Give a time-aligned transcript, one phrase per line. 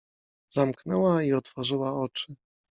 [0.49, 2.35] Zamknęła i otworzyła oczy.